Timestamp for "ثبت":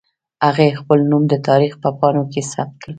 2.51-2.75